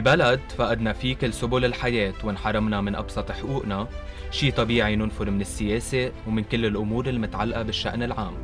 [0.00, 3.88] ببلد فقدنا فيه كل سبل الحياة وانحرمنا من أبسط حقوقنا.
[4.30, 8.34] شي طبيعي ننفر من السياسة ومن كل الأمور المتعلقة بالشأن العام.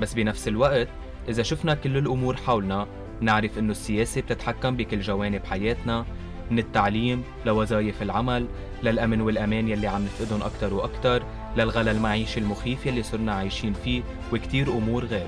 [0.00, 0.88] بس بنفس الوقت
[1.28, 2.86] إذا شفنا كل الأمور حولنا
[3.20, 6.06] نعرف إنه السياسة بتتحكم بكل جوانب حياتنا
[6.50, 8.46] من التعليم لوظائف العمل
[8.82, 11.22] للأمن والأمان يلي عم نفقدهم أكتر وأكتر
[11.56, 14.02] للغلا المعيشي المخيف يلي صرنا عايشين فيه
[14.32, 15.26] وكتير أمور غير.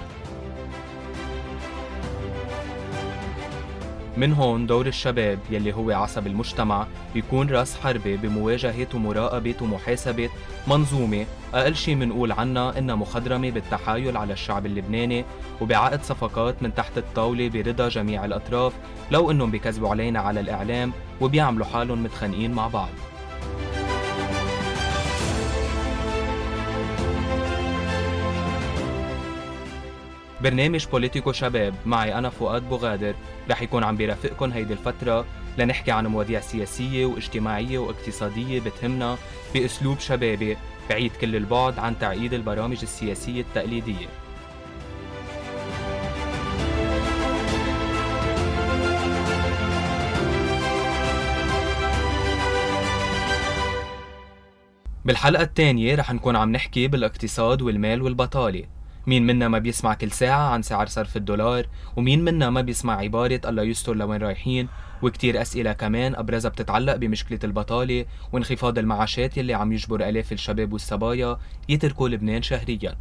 [4.16, 10.30] من هون دور الشباب يلي هو عصب المجتمع بيكون رأس حربة بمواجهة ومراقبة ومحاسبة
[10.68, 11.26] منظومة.
[11.54, 15.24] أقل شي منقول عنها إنها مخضرمة بالتحايل على الشعب اللبناني
[15.60, 18.72] وبعقد صفقات من تحت الطاولة برضا جميع الأطراف
[19.10, 22.88] لو إنهم بيكذبوا علينا على الإعلام وبيعملوا حالهم متخانقين مع بعض.
[30.44, 31.74] برنامج بوليتيكو شباب.
[31.86, 33.14] معي أنا فؤاد بوغادر.
[33.50, 35.24] رح يكون عم بيرافقكم هيدي الفترة
[35.58, 39.18] لنحكي عن مواضيع سياسية واجتماعية واقتصادية بتهمنا
[39.54, 40.56] بأسلوب شبابي
[40.90, 44.06] بعيد كل البعد عن تعقيد البرامج السياسية التقليدية.
[55.04, 58.73] بالحلقة الثانية رح نكون عم نحكي بالاقتصاد والمال والبطالة.
[59.06, 61.66] مين منا ما بيسمع كل ساعة عن سعر صرف الدولار
[61.96, 64.68] ومين منا ما بيسمع عبارة الله يستر لوين رايحين
[65.02, 71.38] وكتير أسئلة كمان أبرزها بتتعلق بمشكلة البطالة وانخفاض المعاشات يلي عم يجبر آلاف الشباب والصبايا
[71.68, 72.96] يتركوا لبنان شهريا.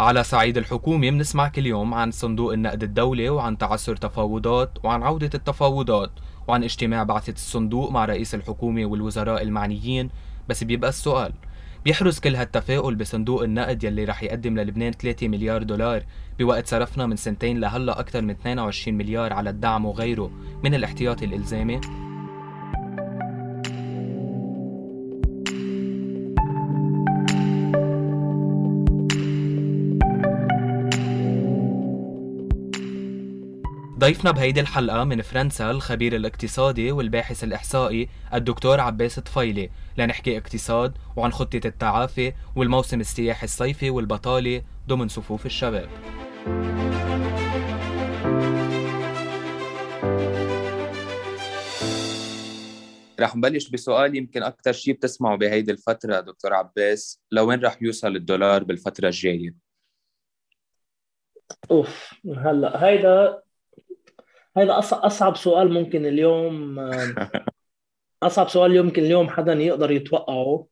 [0.00, 5.30] على صعيد الحكومة بنسمع كل يوم عن صندوق النقد الدولي وعن تعثر تفاوضات وعن عودة
[5.34, 6.10] التفاوضات
[6.48, 10.10] وعن اجتماع بعثة الصندوق مع رئيس الحكومة والوزراء المعنيين
[10.48, 11.32] بس بيبقى السؤال
[11.86, 16.02] بيحرز كل هالتفاؤل بصندوق النقد يلي رح يقدم للبنان 3 مليار دولار
[16.38, 20.30] بوقت صرفنا من سنتين لهلا أكثر من 22 مليار على الدعم وغيره
[20.64, 21.80] من الاحتياطي الإلزامي.
[34.06, 39.70] ضيفنا بهيدي الحلقة من فرنسا الخبير الاقتصادي والباحث الإحصائي الدكتور عباس طفيلي.
[39.98, 45.88] لنحكي اقتصاد وعن خطة التعافي والموسم السياحي الصيفي والبطالة ضمن صفوف الشباب.
[53.20, 57.20] رح نبلش بسؤال يمكن أكثر شيء بتسمعه بهيدي الفترة دكتور عباس.
[57.32, 59.54] لوين رح يوصل الدولار بالفترة الجاية؟
[61.70, 63.45] أوف هلأ هيدا
[64.56, 66.78] هيدا أصعب سؤال ممكن اليوم
[68.22, 70.66] أصعب سؤال يمكن اليوم حدا يقدر يتوقعه.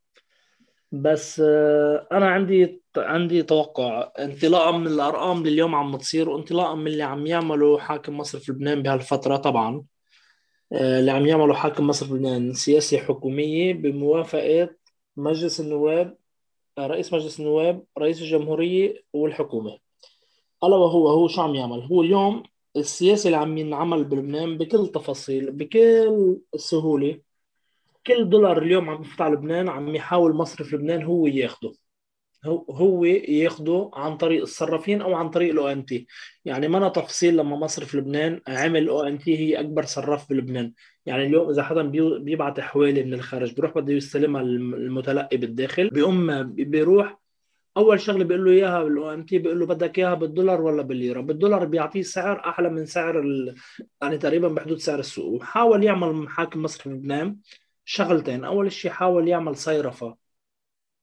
[0.93, 4.12] بس آه، أنا عندي عندي توقع.
[4.19, 8.83] انطلاقا من الأرقام اللي اليوم عم تصير وانطلاقا من اللي عم يعمله حاكم مصرف لبنان
[8.83, 9.84] بهالفترة طبعا
[10.72, 14.77] آه، اللي عم يعمله حاكم مصرف لبنان سياسة حكومية بموافقة
[15.16, 16.19] مجلس النواب
[16.78, 19.78] آه، رئيس مجلس النواب رئيس الجمهورية والحكومة.
[20.65, 22.43] ألا وهو هو شو عم يعمل؟ هو اليوم
[22.76, 27.20] السياسة اللي عم ينعمل بلبنان بكل تفاصيل بكل سهولة
[28.06, 31.72] كل دولار اليوم عم على لبنان عم يحاول مصرف لبنان هو ياخده.
[32.70, 36.06] هو ياخده عن طريق الصرافين أو عن طريق الأو إن تي.
[36.44, 40.72] يعني ما تفصيل لما مصرف لبنان عمل أو إن تي هي أكبر صراف بلبنان.
[41.06, 41.82] يعني اليوم إذا حدا
[42.18, 47.23] بيبعت حوالي من الخارج بيروح بده يستلمها المتلقي بالداخل بيقوم بيروح
[47.76, 51.64] أول شغله بيقول له إياها بال OMT بيقول له بدك إياها بالدولار ولا بالليره بالدولار
[51.64, 53.54] بيعطيه سعر أحلى من سعر ال...
[54.02, 55.26] يعني تقريبا بحدود سعر السوق.
[55.26, 57.36] وحاول يعمل حاكم مصرف لبنان
[57.84, 58.44] شغلتين.
[58.44, 60.16] أول شيء حاول يعمل صيرفة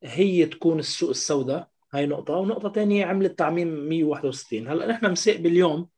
[0.04, 2.34] هي تكون السوق السوداء هاي نقطة.
[2.34, 5.90] ونقطة ثانية عملت تعميم 161 هلأ نحن مساء باليوم.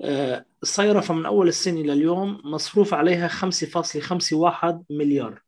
[0.00, 5.42] آه، الصيرفة من أول السنة لليوم مصروف عليها 5.51 مليار.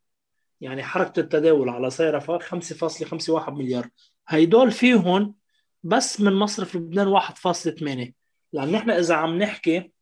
[0.61, 3.89] يعني حركة التداول على صيرفة 5.51 مليار.
[4.29, 5.35] هيدول فيهم
[5.83, 8.13] بس من مصرف لبنان 1.8
[8.53, 9.93] لأن نحن إذا عم نحكي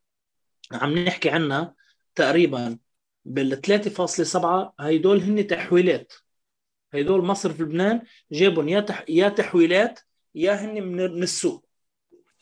[0.72, 1.75] عم نحكي عنها
[2.14, 2.78] تقريبا
[3.25, 6.12] بال 3.7 هيدول هن تحويلات.
[6.93, 8.02] هيدول مصرف لبنان
[8.32, 9.05] جابهم يا تح...
[9.08, 10.00] يا تحويلات
[10.34, 11.67] يا هن من, من السوق.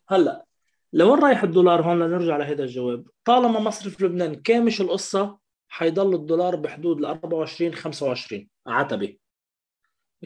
[0.08, 0.44] هلأ
[0.92, 3.06] لوين رايح الدولار هون؟ لنرجع لهذا الجواب.
[3.25, 5.38] طالما مصرف لبنان كامش القصة
[5.69, 9.16] حيضل الدولار بحدود ال 24 25 عتبه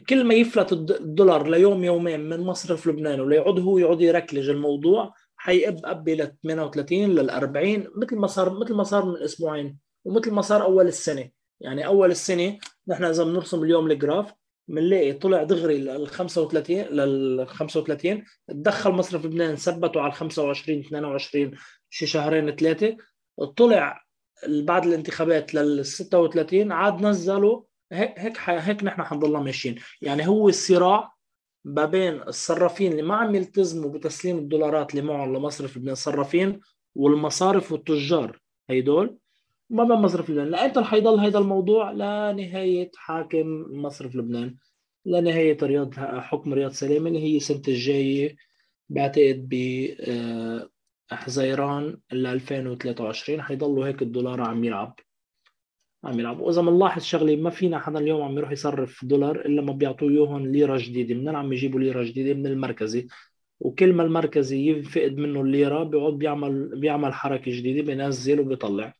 [0.09, 5.85] كل ما يفلت الدولار ليوم يومين من مصرف لبنان وليعود هو يعود يركلج الموضوع حيقب
[5.85, 10.41] up ل 38 لل 40 مثل ما صار مثل ما صار من أسبوعين ومثل ما
[10.41, 11.29] صار أول السنة.
[11.59, 12.57] يعني أول السنة
[12.87, 14.33] نحن إذا بنرسم اليوم ال graph
[14.67, 21.51] بنلاقي طلع دغري لل 35 لل 35 تدخل مصرف لبنان ثبته على 25 22
[21.89, 22.97] شي شهرين ثلاثة
[23.57, 24.03] طلع
[24.47, 27.61] بعد الانتخابات لل 36 عاد نزلوا
[27.93, 29.75] هيك هيك نحن حنضلنا ماشيين.
[30.01, 31.13] يعني هو الصراع
[31.65, 36.59] ما بين الصرافين اللي ما عم يلتزموا بتسليم الدولارات اللي معهم لمصرف لبنان الصرافين
[36.95, 39.17] والمصارف والتجار هيدول؟
[39.69, 40.49] ما بين مصرف لبنان.
[40.49, 44.55] لأمتى حيضل هذا الموضوع لنهاية حاكم مصرف لبنان.
[45.05, 48.35] لنهاية رياض حكم رياض سليم اللي هي السنة الجاية
[48.89, 49.53] بعتقد ب
[49.99, 50.69] آه،
[51.11, 54.99] حزيران ل 2023 حيضلوا هيك الدولار عم يلعب.
[56.03, 59.73] عم يلعب وإذا بنلاحظ شغلة ما فينا حدا اليوم عم يروح يصرف دولار إلا ما
[59.73, 61.15] بيعطوا إياهم ليرة جديدة.
[61.15, 63.07] منين عم يجيبوا ليرة جديدة؟ من المركزي
[63.59, 68.93] وكل ما المركزي يفقد منه الليرة بيقعد بيعمل بيعمل حركة جديدة بينزل وبيطلع.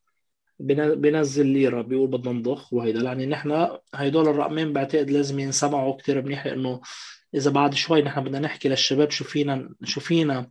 [0.59, 3.01] بينزل ليرة بيقول بدنا نضخ وهيدا.
[3.01, 6.81] يعني نحن هيدول الرقمين بعتقد لازم ينسمعوا كثير منيح لأنه
[7.35, 10.49] إذا بعد شوي نحن بدنا نحكي للشباب شو فينا شو فينا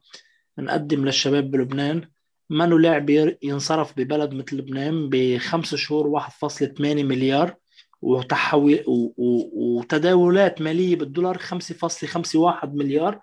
[0.58, 2.08] نقدم للشباب بلبنان.
[2.50, 3.10] منو لاعب
[3.42, 7.54] ينصرف ببلد مثل لبنان بخمس شهور 1.8 مليار
[8.02, 13.20] وتحوي وتداولات مالية بالدولار 5.51 مليار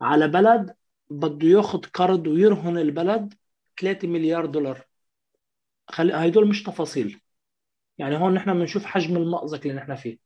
[0.00, 0.74] على بلد
[1.10, 3.34] بده ياخذ قرض ويرهن البلد
[3.80, 4.86] 3 مليار دولار.
[5.88, 7.20] خلي هدول مش تفاصيل.
[7.98, 10.18] يعني هون نحن بنشوف حجم المأزق اللي نحن فيه.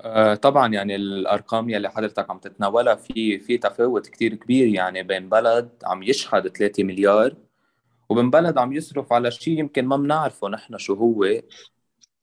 [0.00, 5.28] آه طبعا يعني الأرقام يلي حضرتك عم تتناولها في في تفاوت كتير كبير يعني بين
[5.28, 7.34] بلد عم يشحد 3 مليار
[8.12, 11.40] وبين بلد عم يصرف على شيء يمكن ما بنعرفه نحن شو هو.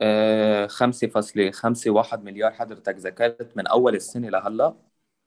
[0.01, 4.75] آه 5.51 مليار حضرتك ذكرت من أول السنة لهلا.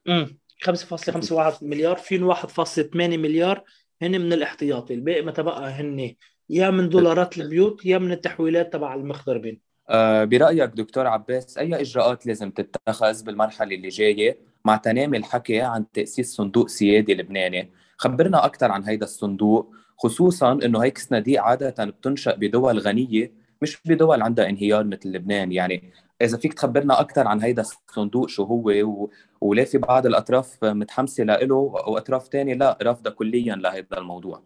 [0.08, 1.96] امم 5.51 مليار.
[1.96, 3.64] في 1.8 مليار.
[4.02, 4.94] هن من الاحتياطي.
[4.94, 6.14] الباقي ما تبقى هن.
[6.50, 12.26] يا من دولارات البيوت يا من التحويلات تبع المخضربين آه برأيك دكتور عباس أي إجراءات
[12.26, 18.70] لازم تتخذ بالمرحلة اللي جاية مع تنامي الحكي عن تأسيس صندوق سيادي لبناني؟ خبرنا أكثر
[18.70, 19.74] عن هيدا الصندوق.
[20.02, 23.32] خصوصا إنه هيك صناديق عادة بتنشأ بدول غنية
[23.62, 25.52] مش بدول عندها انهيار مثل لبنان.
[25.52, 29.10] يعني إذا فيك تخبرنا أكثر عن هيدا الصندوق شو هو و...
[29.40, 34.42] وليه في بعض الأطراف متحمسة له وأطراف ثانية لا رافضة كليا لهذا الموضوع.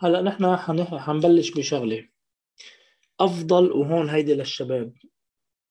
[0.00, 0.56] هلأ نحن
[0.98, 2.08] حنبلش بشغلة.
[3.20, 4.92] أفضل وهون هيدي للشباب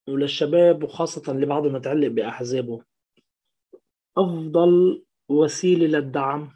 [0.07, 2.81] وللشباب وخاصة اللي بعضهم متعلق بأحزابه.
[4.17, 6.51] أفضل وسيلة للدعم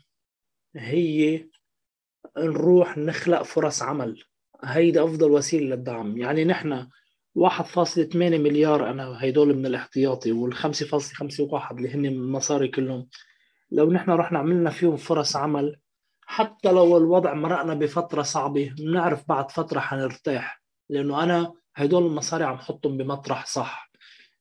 [0.76, 1.48] هي
[2.40, 4.24] نروح نخلق فرص عمل.
[4.64, 6.18] هيدي أفضل وسيلة للدعم.
[6.18, 6.88] يعني نحن
[7.36, 13.08] 1.8 مليار أنا هيدول من الاحتياطي وال 5.51 اللي هن المصاري كلهم.
[13.72, 15.80] لو نحن رحنا عملنا فيهم فرص عمل
[16.22, 20.62] حتى لو الوضع مرقنا بفترة صعبة بنعرف بعد فترة حنرتاح.
[20.90, 23.92] لأنه أنا هدول المصاري عم حطهم بمطرح صح.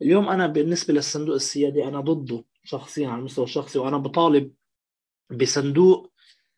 [0.02, 4.52] اليوم أنا بالنسبة للصندوق السيادي أنا ضده شخصيا على المستوى الشخصي وأنا بطالب
[5.31, 6.12] بصندوق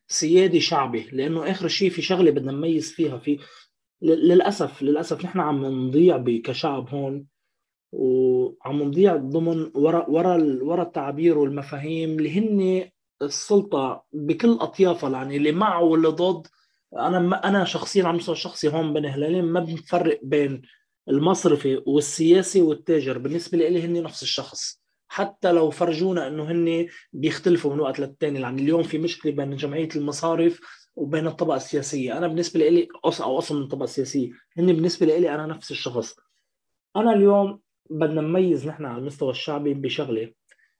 [0.08, 3.38] سيادي شعبي لأنه آخر شيء في شغلة بدنا نميز فيها في
[4.02, 7.26] للأسف للأسف نحن عم نضيع كشعب هون
[7.92, 12.90] وعم نضيع ضمن ورا ورا ورا التعابير والمفاهيم اللي هن
[13.22, 16.46] السلطة بكل أطيافها يعني اللي مع واللي ضد.
[16.98, 20.62] أنا أنا شخصيا على المستوى الشخصي هون بين هلالين ما بنفرق بين
[21.08, 24.82] المصرفي والسياسي والتاجر؟ بالنسبة لي هن نفس الشخص.
[25.08, 28.40] حتى لو فرجونا إنه هن بيختلفوا من وقت للتاني.
[28.40, 30.60] يعني اليوم في مشكلة بين جمعية المصارف
[30.96, 32.18] وبين الطبقة السياسية.
[32.18, 34.30] أنا بالنسبة لي أو أصلا من الطبقة السياسية.
[34.58, 36.16] هن بالنسبة لي أنا نفس الشخص.
[36.96, 37.60] أنا اليوم
[37.90, 40.32] بدنا نميز نحن على المستوى الشعبي بشغلة.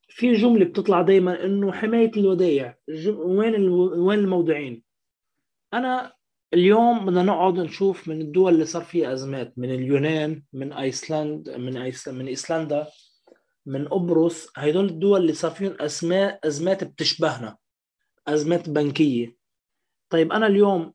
[0.09, 2.77] في جملة بتطلع دائما إنه حماية الودائع
[3.09, 4.83] وين وين المودعين
[5.75, 6.13] أنا
[6.55, 9.53] اليوم بدنا نقعد نشوف من الدول اللي صار فيها أزمات.
[9.57, 12.87] من اليونان من ايسلند من ايسلند من ايسلندا
[13.69, 17.57] من قبرص هدول الدول اللي صار فيهم ازمات أزمات بتشبهنا
[18.29, 19.37] أزمات بنكية.
[20.11, 20.93] طيب أنا اليوم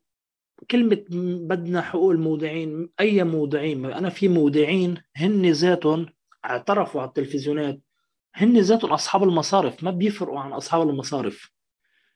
[0.71, 1.05] كلمة
[1.47, 6.05] بدنا حقوق المودعين أي مودعين؟ أنا في مودعين هن ذاتهم
[6.45, 7.79] اعترفوا على التلفزيونات
[8.35, 11.51] هن ذاتهم أصحاب المصارف ما بيفرقوا عن أصحاب المصارف.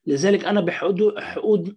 [0.05, 1.19] لذلك أنا حقوق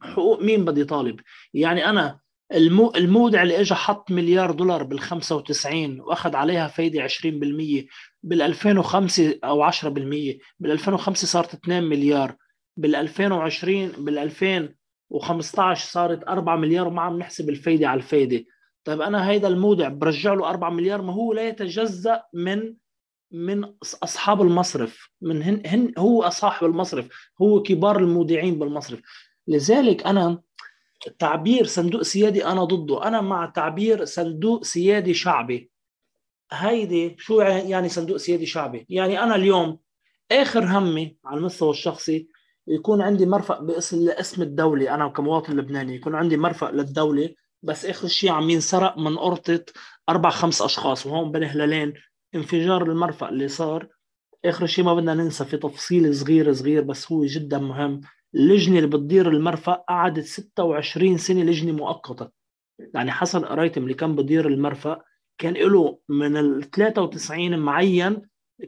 [0.02, 1.20] حقوق مين بدي طالب؟
[1.54, 2.20] يعني أنا
[2.52, 7.12] المو المودع اللي اجى حط مليار دولار بال 95 وأخذ عليها فايدة 20%
[8.22, 10.38] بال 2005 أو 10% بال
[10.70, 12.36] 2005 صارت 2 مليار
[12.76, 18.44] بال 2020 بال 2015 صارت 4 مليار وما عم نحسب الفايدة على الفايدة.
[18.84, 22.74] طيب أنا هيدا المودع برجع له 4 مليار ما هو لا يتجزأ من
[23.32, 23.64] من
[24.02, 27.08] أصحاب المصرف من هن, هن هو صاحب المصرف
[27.42, 29.00] هو كبار المودعين بالمصرف.
[29.48, 30.40] لذلك أنا
[31.18, 33.08] تعبير صندوق سيادي أنا ضده.
[33.08, 35.70] أنا مع تعبير صندوق سيادي شعبي.
[36.52, 39.78] هيدي شو يعني صندوق سيادي شعبي؟ يعني أنا اليوم
[40.32, 42.28] آخر همي على المستوى الشخصي
[42.66, 47.34] يكون عندي مرفق باسم الاسم الدولي أنا كمواطن لبناني يكون عندي مرفق للدولة.
[47.62, 49.64] بس آخر شيء عم ينسرق من قرطه
[50.08, 51.06] أربع خمس أشخاص.
[51.06, 51.94] وهون بين هلالين
[52.34, 53.88] انفجار المرفأ اللي صار.
[54.44, 56.82] آخر شيء ما بدنا ننسى في تفصيل صغير صغير.
[56.82, 58.00] بس هو جدا مهم.
[58.34, 62.28] اللجنه اللي بتدير المرفأ قعدت 26 سنة لجنة مؤقتة.
[62.94, 65.02] يعني حسن قرايتم اللي كان بدير المرفأ
[65.38, 68.22] كان له من ال 93 معين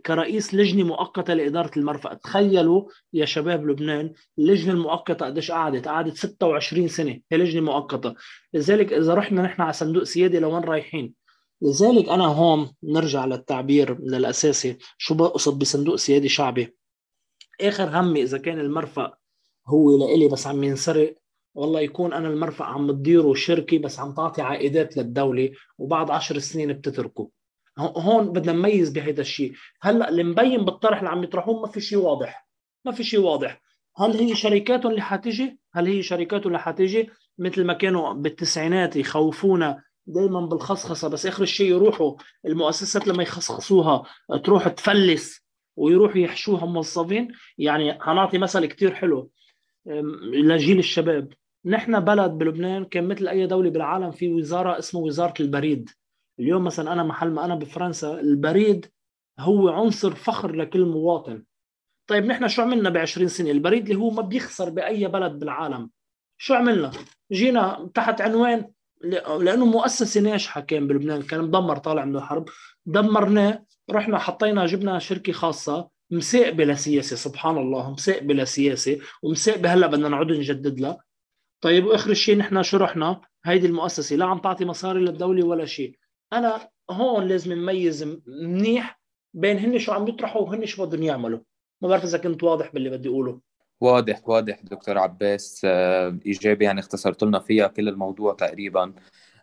[0.06, 2.14] كرئيس لجنة مؤقتة لإدارة المرفأ.
[2.14, 8.14] تخيلوا يا شباب لبنان اللجنة المؤقتة قديش قعدت؟ قعدت 26 سنة هي لجنة مؤقتة.
[8.54, 11.14] لذلك إذا رحنا نحن على صندوق سيادي لوين رايحين؟
[11.62, 16.76] لذلك أنا هون نرجع للتعبير للاساسي شو بقصد بصندوق سيادي شعبي؟
[17.60, 19.21] آخر همي إذا كان المرفأ
[19.66, 21.14] هو لإلي بس عم ينسرق.
[21.54, 26.72] والله يكون أنا المرفأ عم تديره شركة بس عم تعطي عائدات للدولة وبعد عشر سنين
[26.72, 27.30] بتتركه.
[27.78, 29.52] هون بدنا نميز بهذا الشيء.
[29.82, 32.48] هلأ اللي مبين بالطرح اللي عم يطرحوه ما في شيء واضح.
[32.84, 33.62] ما في شيء واضح.
[33.96, 39.82] هل هي شركاتهم اللي حتيجي هل هي شركاتهم اللي حتيجي مثل ما كانوا بالتسعينات يخوفونا
[40.06, 42.16] دائما بالخصخصة بس آخر الشيء يروحوا
[42.46, 44.02] المؤسسات لما يخصخصوها
[44.44, 45.40] تروح تفلس
[45.76, 47.28] ويروحوا يحشوها موظفين.
[47.58, 49.30] يعني هنعطي مثل كتير حلو.
[49.86, 51.32] لجيل الشباب.
[51.64, 55.90] نحن بلد بلبنان كان مثل أي دولة بالعالم في وزارة اسمها وزارة البريد.
[56.40, 58.86] اليوم مثلا أنا محل ما أنا بفرنسا البريد
[59.38, 61.44] هو عنصر فخر لكل مواطن.
[62.06, 65.90] طيب نحن شو عملنا ب 20 سنة؟ البريد اللي هو ما بيخسر بأي بلد بالعالم.
[66.38, 66.90] شو عملنا؟
[67.32, 68.70] جينا تحت عنوان
[69.40, 72.48] لأنه مؤسسة ناجحة كان بلبنان كان مدمر طالع من الحرب.
[72.86, 75.88] دمرناه رحنا حطينا جبنا شركة خاصة.
[76.12, 81.04] مساقبه لسياسه سبحان الله مساقبه لسياسه ومساقبه هلا بدنا نعود نجدد لها.
[81.60, 85.96] طيب وآخر الشيء نحن شو رحنا؟ هيدي المؤسسة لا عم تعطي مصاري للدولة ولا شيء
[86.32, 89.00] أنا هون لازم نميز منيح
[89.34, 91.40] بين هن شو عم يطرحوا وهن شو بدهم يعملوا.
[91.82, 93.40] ما بعرف إذا كنت واضح باللي بدي أقوله.
[93.80, 95.62] واضح واضح دكتور عباس.
[95.64, 98.92] آه، إيجابي يعني اختصرت لنا فيها كل الموضوع تقريبا.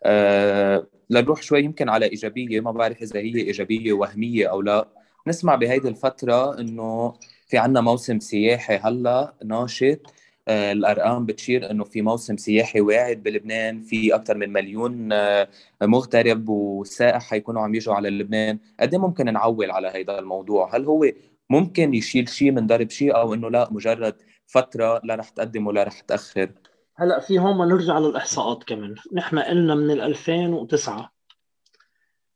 [0.04, 4.99] أه لنروح شوي يمكن على إيجابية ما بعرف إذا هي إيجابية وهمية أو لا.
[5.26, 7.14] نسمع بهيدي الفترة إنه
[7.46, 10.14] في عنا موسم سياحي هلا ناشط.
[10.48, 13.80] آه، الأرقام بتشير إنه في موسم سياحي واعد بلبنان.
[13.82, 15.48] في أكثر من مليون آه،
[15.82, 18.58] مغترب وسائح حيكونوا عم يجوا على لبنان.
[18.80, 21.06] قد إيه ممكن نعول على هذا الموضوع؟ هل هو
[21.50, 24.14] ممكن يشيل شيء من ضرب شيء أو إنه لا مجرد
[24.46, 26.50] فترة لا رح تقدم ولا رح تأخر؟
[26.96, 28.94] هلا في هون نرجع للإحصاءات كمان.
[29.12, 31.19] نحن قلنا من 2009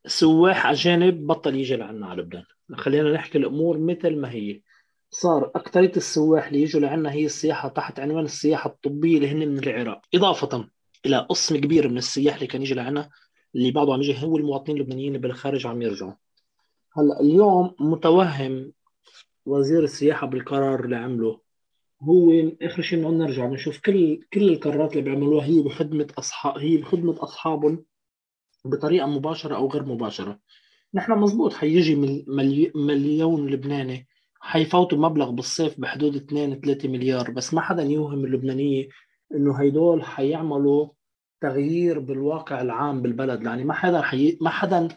[0.06, 2.44] سواح اجانب بطل يجي لعنا على لبنان.
[2.74, 4.60] خلينا نحكي الأمور مثل ما هي.
[5.10, 9.58] صار أكثرية السواح اللي يجوا لعنا هي السياحة تحت عنوان السياحة الطبية اللي هن من
[9.58, 10.00] العراق.
[10.14, 10.68] إضافة
[11.06, 13.10] إلى قسم كبير من السياح اللي كان يجي لعنا
[13.54, 16.12] اللي بعضه عم يجي هو المواطنين اللبنانيين اللي بالخارج عم يرجعوا.
[16.96, 18.72] هلأ اليوم متوهم
[19.46, 21.40] وزير السياحة بالقرار اللي عمله.
[22.02, 22.32] هو
[22.62, 27.22] آخر شيء بدنا نرجع نشوف كل كل القرارات اللي بيعملوها هي بخدمة اصحاب هي بخدمة
[27.22, 27.84] أصحابهم.
[28.64, 30.38] بطريقة مباشرة أو غير مباشرة.
[30.94, 31.94] نحن مزبوط حيجي
[32.74, 34.08] مليون لبناني
[34.40, 37.30] حيفوتوا مبلغ بالصيف بحدود 2 3 مليار.
[37.30, 38.88] بس ما حدا يوهم اللبنانية
[39.34, 40.88] إنه هيدول حيعملوا
[41.40, 43.42] تغيير بالواقع العام بالبلد.
[43.42, 44.38] يعني ما حدا حي...
[44.40, 44.88] ما حدا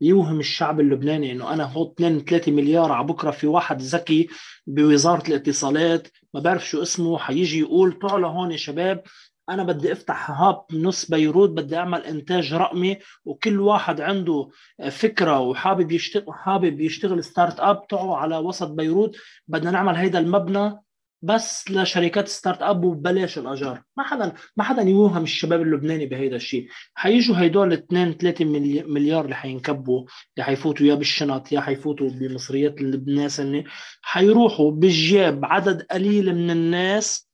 [0.00, 4.28] يوهم الشعب اللبناني إنه أنا هو 2 3 مليار على بكرة في واحد ذكي
[4.66, 9.02] بوزارة الاتصالات ما بعرف شو اسمه حيجي يقول تعالوا هون يا شباب
[9.50, 14.48] أنا بدي أفتح hub نص بيروت بدي أعمل إنتاج رقمي وكل واحد عنده
[14.90, 19.16] فكرة وحابب يشتغل حابب يشتغل startup تعوا على وسط بيروت.
[19.48, 20.80] بدنا نعمل هيدا المبنى
[21.22, 23.82] بس لشركات startup وببلاش الأجار.
[23.96, 28.44] ما حدا ما حدا يوهم الشباب اللبناني بهيدا الشيء حيجوا هيدول 2 3
[28.84, 30.04] مليار اللي حينكبوا
[30.36, 33.64] يا حيفوتوا يا بالشنط يا حيفوتوا بمصريات الناس اللي
[34.02, 37.28] حيروحوا بالجيب عدد قليل من الناس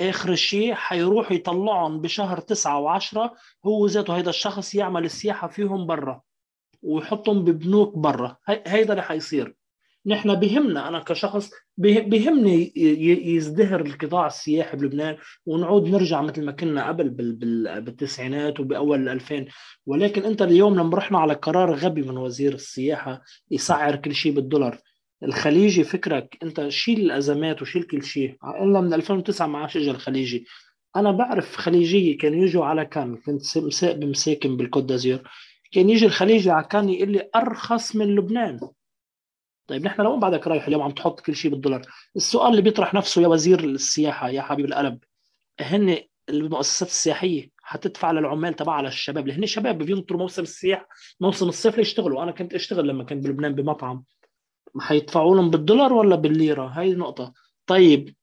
[0.00, 3.34] آخر شيء حيروحوا يطلعهم بشهر تسعة وعشرة
[3.66, 6.20] هو ذاته هيدا الشخص يعمل السياحة فيهم برا
[6.82, 8.36] ويحطهم ببنوك برا.
[8.46, 9.54] هيدا اللي حيصير.
[10.06, 12.72] نحن بهمنا أنا كشخص بهمني
[13.34, 17.08] يزدهر القطاع السياحي بلبنان ونعود نرجع مثل ما كنا قبل
[17.80, 19.46] بالتسعينات وبأول الألفين.
[19.86, 24.78] ولكن أنت اليوم لما رحنا على قرار غبي من وزير السياحة يسعر كل شيء بالدولار.
[25.24, 28.36] الخليجي فكرك أنت شيل الأزمات وشيل كل شيء.
[28.44, 30.46] إلا من 2009 ما عادش اجى الخليجي.
[30.96, 33.42] أنا بعرف خليجيه كانوا يجوا على كان كنت
[34.04, 35.22] مساكن بالكوت دازير
[35.72, 38.60] كان يجي الخليجي على كان يقول لي أرخص من لبنان.
[39.66, 41.82] طيب نحن لوين بعدك رايح اليوم عم تحط كل شيء بالدولار.
[42.16, 44.98] السؤال اللي بيطرح نفسه يا وزير السياحة يا حبيب القلب
[45.60, 50.86] هن المؤسسات السياحية حتدفع للعمال تبعها للشباب هن شباب بينطروا موسم السياح
[51.20, 52.22] موسم الصيف ليشتغلوا.
[52.22, 54.04] أنا كنت أشتغل لما كنت بلبنان بمطعم.
[54.80, 57.32] حيدفعوا لهم بالدولار ولا بالليرة؟ هاي النقطة.
[57.66, 58.14] طيب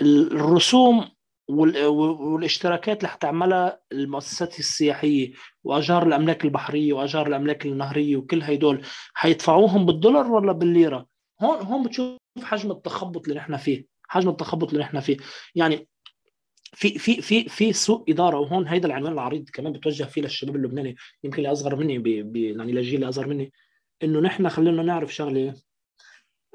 [0.00, 1.08] الرسوم
[1.48, 5.32] والاشتراكات اللي حتعملها المؤسسات السياحية
[5.64, 8.82] واجار الأملاك البحرية واجار الأملاك النهرية وكل هدول
[9.14, 11.06] حيدفعوهم بالدولار ولا بالليرة؟
[11.42, 15.16] هون هون بتشوف حجم التخبط اللي نحن فيه حجم التخبط اللي نحن فيه.
[15.54, 15.88] يعني
[16.72, 20.96] في في في في سوء إدارة وهون هيدا العنوان العريض كمان بتوجه فيه للشباب اللبناني
[21.24, 23.52] يمكن اللي أصغر مني بي يعني للجيل اللي أصغر مني
[24.02, 25.54] إنه نحن خلينا نعرف شغلة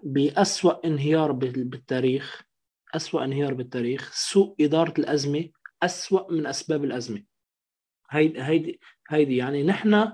[0.05, 2.41] بأسوأ انهيار بالتاريخ
[2.95, 5.50] أسوأ انهيار بالتاريخ سوء إدارة الأزمة
[5.83, 7.24] أسوأ من أسباب الأزمة.
[8.09, 10.12] هيدي هيدي هيدي يعني نحن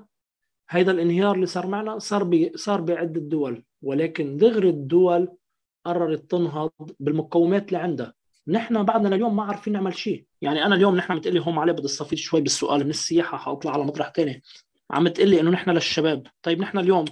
[0.70, 5.38] هيدا الانهيار اللي صار معنا صار بي صار بعدة دول ولكن دغري الدول
[5.86, 8.14] قررت تنهض بالمقومات اللي عندها.
[8.48, 10.26] نحن بعدنا اليوم ما عارفين نعمل شيء.
[10.42, 13.72] يعني أنا اليوم نحن عم تقلي هون عليه بدي استفيد شوي بالسؤال من السياحة حأطلع
[13.72, 14.44] على مطرح ثاني
[14.92, 16.28] عم تقلي إنه نحن للشباب.
[16.42, 17.06] طيب نحن اليوم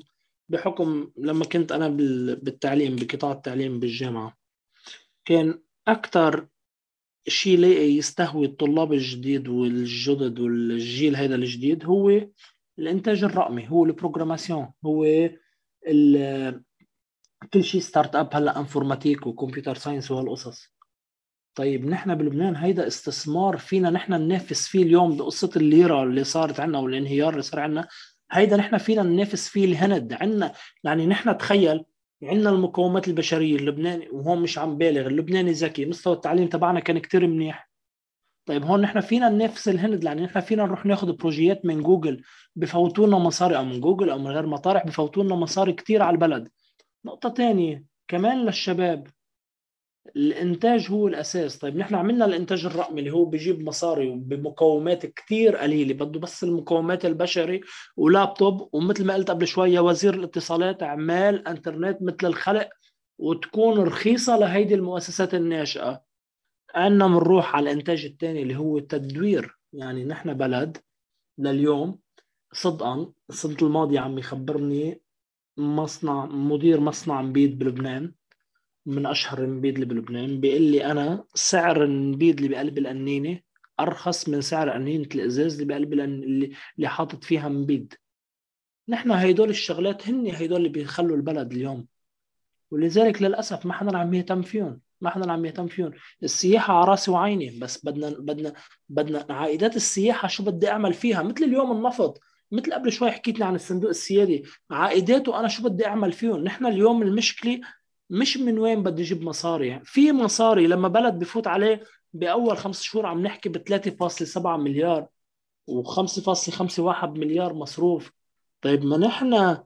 [0.50, 1.88] بحكم لما كنت أنا
[2.36, 4.38] بالتعليم بقطاع التعليم بالجامعة
[5.26, 6.48] كان أكثر
[7.28, 12.22] شيء لاقي يستهوي الطلاب الجديد والجدد والجيل هذا الجديد هو
[12.80, 15.30] الإنتاج الرقمي هو البروجراماسيون هو
[17.54, 20.74] كل شيء startup هلأ informatique و computer science وهالقصص
[21.56, 26.80] طيب نحن بلبنان هيدا استثمار فينا نحن ننافس فيه اليوم بقصة الليرة اللي صارت عندنا
[26.80, 27.88] والانهيار اللي صار عندنا
[28.32, 30.14] هيدا نحن فينا ننافس فيه الهند.
[30.14, 31.86] عندنا يعني نحن تخيل
[32.24, 37.28] عندنا المقومات البشرية اللبناني وهون مش عم بالغ اللبناني ذكي مستوى التعليم تبعنا كان كتير
[37.28, 37.70] منيح.
[38.46, 42.22] طيب هون نحن فينا ننافس الهند يعني نحن فينا نروح ناخذ projets من جوجل
[42.56, 46.14] بفوتوا لنا مصاري أو من جوجل أو من غير مطارح بفوتوا لنا مصاري كثير على
[46.14, 46.50] البلد.
[47.06, 49.08] نقطة ثانية كمان للشباب
[50.16, 51.58] الإنتاج هو الأساس.
[51.58, 55.94] طيب نحن عملنا الإنتاج الرقمي اللي هو بيجيب مصاري بمقومات كثير قليلة.
[55.94, 57.62] بده بس المقومات البشري
[57.98, 58.70] ولابتوب.
[58.74, 62.70] ومثل ما قلت قبل شوية وزير الاتصالات عمال إنترنت مثل الخلق
[63.20, 66.04] وتكون رخيصة لهيدي المؤسسات الناشئة.
[66.76, 70.78] عندنا بنروح على الإنتاج الثاني اللي هو التدوير يعني نحن بلد
[71.38, 72.00] لليوم.
[72.54, 75.02] صدقا السنة الماضيه عم يخبرني
[75.58, 78.14] مصنع مدير مصنع مبيد بلبنان.
[78.90, 83.40] من أشهر النبيد اللي بلبنان بيقول لي أنا سعر النبيد اللي بقلب القنينه
[83.80, 87.94] أرخص من سعر قنينه الإزاز اللي بقلب اللي, اللي حاطط فيها نبيد
[88.90, 91.88] نحن هيدول الشغلات هن هيدول اللي بيخلوا البلد اليوم.
[92.72, 95.92] ولذلك للأسف ما حدا عم يهتم فيهم ما حدا عم يهتم فيهم.
[96.24, 98.54] السياحة على رأسي وعيني بس بدنا بدنا
[98.90, 102.20] بدنا عائدات السياحة شو بدي أعمل فيها؟ مثل اليوم النفط
[102.52, 106.66] مثل قبل شوي حكيت لي عن الصندوق السيادي عائداته أنا شو بدي أعمل فيهم؟ نحن
[106.66, 107.62] اليوم المشكلة
[108.10, 109.82] مش من وين بدي أجيب مصاري.
[109.84, 115.08] في مصاري لما بلد بفوت عليه بأول خمس شهور عم نحكي ب 3.7 مليار
[115.72, 118.12] و5.51 مليار مصروف.
[118.62, 119.58] طيب ما نحن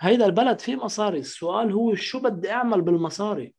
[0.00, 1.18] هيدا البلد فيه مصاري.
[1.18, 3.54] السؤال هو شو بدي أعمل بالمصاري؟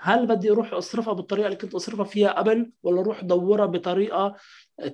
[0.00, 4.36] هل بدي أروح أصرفها بالطريقة اللي كنت أصرفها فيها قبل ولا أروح أدورها بطريقة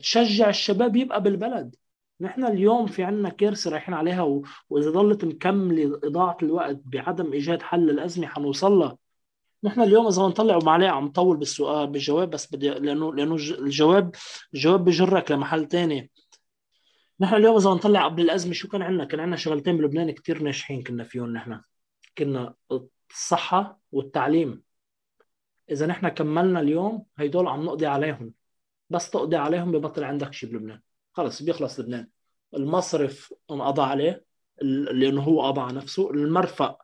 [0.00, 1.76] تشجع الشباب يبقى بالبلد؟
[2.20, 4.44] نحن اليوم في عنا كارثة رايحين عليها و...
[4.70, 8.98] وإذا ضلت مكمله إضاعة الوقت بعدم إيجاد حل للأزمة حنوصل لها
[9.64, 14.14] نحن اليوم إذا نطلع ومعليه عم طول بالسؤال بالجواب بس بدي لأنه لأنه الجواب
[14.54, 16.10] الجواب بجرك لمحل ثاني
[17.20, 20.82] نحن اليوم إذا نطلع قبل الأزمة شو كان عندنا؟ كان عندنا شغلتين بلبنان كثير ناجحين
[20.82, 21.60] كنا فيهم نحن.
[22.18, 22.54] كنا
[23.10, 24.62] الصحة والتعليم.
[25.70, 28.32] إذا نحن كملنا اليوم هيدول عم نقضي عليهم.
[28.90, 30.80] بس تقضي عليهم ببطل عندك شيء بلبنان.
[31.16, 32.06] خلص بيخلص لبنان.
[32.56, 34.24] المصرف انقضى عليه
[34.92, 36.10] لأنه هو قضى على نفسه.
[36.10, 36.76] المرفأ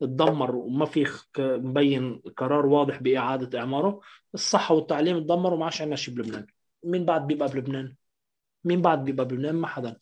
[0.00, 1.06] تدمر وما في
[1.38, 4.00] مبين قرار واضح بإعادة إعماره.
[4.34, 6.46] الصحة والتعليم تدمروا وما عادش عندنا شيء بلبنان.
[6.84, 7.94] مين بعد بيبقى بلبنان.
[8.64, 9.96] مين بعد بيبقى بلبنان ما حدا.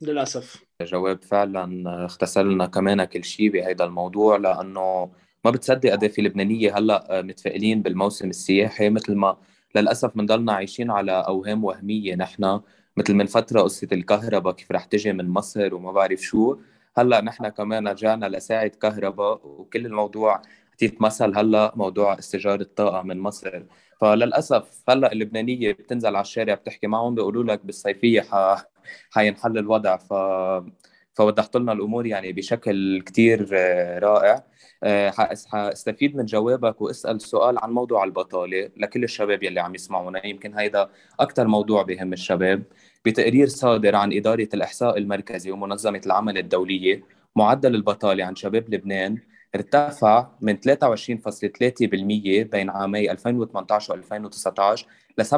[0.00, 0.64] للأسف.
[0.82, 5.12] جواب فعلا اغتسلنا كمان كل شيء بهذا الموضوع لأنه
[5.44, 6.78] ما بتصدق قد إيه في لبنانية.
[6.78, 9.36] هلأ متفائلين بالموسم السياحي مثل ما
[9.76, 12.14] للأسف بنضلنا عايشين على أوهام وهمية.
[12.14, 12.60] نحن
[12.96, 16.56] مثل من فترة قصة الكهرباء كيف رح تجي من مصر وما بعرف شو.
[16.96, 23.18] هلأ نحن كمان رجعنا لساعة كهرباء وكل الموضوع اعطيك مثل هلأ موضوع استئجار الطاقة من
[23.20, 23.62] مصر.
[24.00, 28.64] فللأسف هلأ اللبنانية بتنزل على الشارع بتحكي معهم بيقولوا لك بالصيفية ح...
[29.10, 29.96] حينحل الوضع.
[29.96, 30.12] ف
[31.14, 33.48] فوضحت لنا الأمور يعني بشكل كثير
[34.02, 34.44] رائع.
[34.82, 35.10] آه،
[35.48, 40.26] حأستفيد من جوابك واسأل سؤال عن موضوع البطالة لكل الشباب يلي عم يسمعونا.
[40.26, 40.88] يمكن هيدا
[41.20, 42.62] أكثر موضوع بهم الشباب.
[43.04, 47.02] بتقرير صادر عن إدارة الإحصاء المركزي ومنظمة العمل الدولية
[47.36, 49.18] معدل البطالة عن شباب لبنان
[49.54, 54.86] ارتفع من 23.3% بين عامي 2018 و 2019
[55.18, 55.28] ل 47%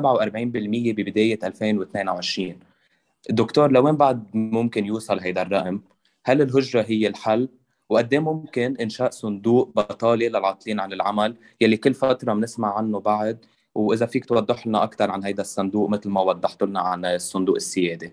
[0.93, 2.59] ببداية 2022
[3.31, 5.81] دكتور لوين بعد ممكن يوصل هيدا الرقم؟
[6.25, 7.49] هل الهجرة هي الحل؟
[7.91, 13.45] وقد إيه ممكن إنشاء صندوق بطالة للعاطلين عن العمل يلي كل فترة بنسمع عنه بعد
[13.75, 18.13] وإذا فيك توضح لنا أكثر عن هيدا الصندوق مثل ما وضحت لنا عن الصندوق السيادي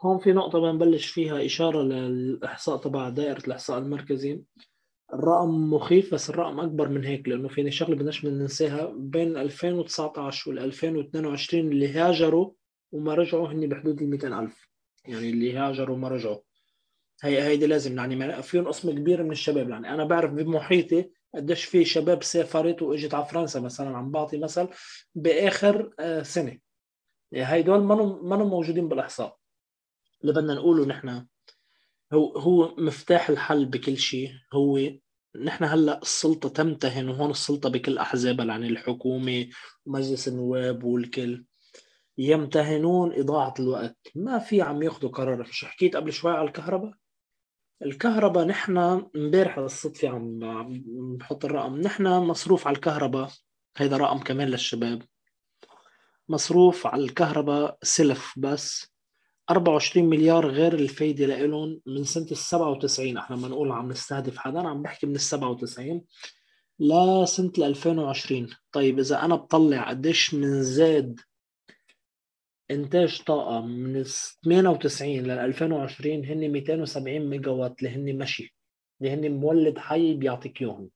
[0.00, 4.40] هون في نقطة بنبلش فيها إشارة للإحصاء تبع دائرة الإحصاء المركزي
[5.14, 10.58] الرقم مخيف بس الرقم أكبر من هيك لأنه فيني شغلة بدناش ننساها بين 2019 وال
[10.58, 12.50] 2022 اللي هاجروا
[12.92, 14.68] وما رجعوا هن بحدود ال 200000
[15.04, 16.38] يعني اللي هاجروا وما رجعوا.
[17.22, 19.94] هي هيدي لازم يعني فيهم قسم كبير من الشباب يعني.
[19.94, 24.68] أنا بعرف بمحيطي قديش في شباب سافرت وإجت على فرنسا مثلا عم بعطي مثل
[25.14, 26.58] بآخر آه، سنة.
[27.34, 29.36] هيدول ما موجودين بالأحصاء.
[30.22, 31.26] اللي بدنا نقوله نحن
[32.12, 34.30] هو هو مفتاح الحل بكل شيء.
[34.52, 34.80] هو
[35.36, 39.48] نحن هلأ السلطة تمتهن وهون السلطة بكل أحزابها يعني الحكومة
[39.86, 41.44] ومجلس النواب والكل.
[42.18, 43.96] يمتهنون إضاعة الوقت.
[44.14, 46.92] ما في عم ياخذوا قرار مش حكيت قبل شوي على الكهرباء؟
[47.82, 48.78] الكهرباء نحن
[49.16, 50.38] امبارح بالصدفة عم
[51.16, 51.80] بحط الرقم.
[51.80, 53.30] نحن مصروف على الكهرباء.
[53.76, 55.02] هيدا رقم كمان للشباب.
[56.28, 58.92] مصروف على الكهرباء سلف بس.
[59.50, 64.60] 24 مليار غير الفايدة لإلهم من سنة ال 97 إحنا لما نقول عم نستهدف حدا.
[64.60, 66.04] عم بحكي من ال 97
[66.80, 71.20] لسنة ال 2020 طيب إذا أنا بطلع قديش من زاد
[72.70, 74.04] إنتاج طاقة من
[74.44, 78.54] 98 لل 2020 هن 270 ميجا وات اللي هن مشي
[79.00, 80.90] اللي هن مولد حي بيعطيك إياهم.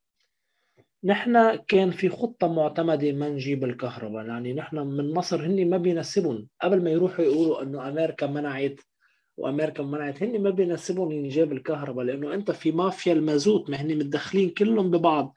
[1.04, 6.48] نحن كان في خطة معتمدة ما نجيب الكهرباء يعني نحن من مصر هن ما بيناسبهم.
[6.62, 8.80] قبل ما يروحوا يقولوا إنه أمريكا منعت
[9.36, 14.50] وأمريكا منعت هن ما بيناسبهم ينجاب الكهرباء لأنه أنت في مافيا المازوت ما هن متدخلين
[14.50, 15.34] كلهم ببعض.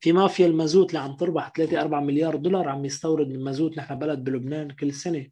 [0.00, 4.24] في مافيا المازوت اللي عم تربح 3 4 مليار دولار عم يستورد المازوت نحن بلد
[4.24, 5.26] بلبنان كل سنة.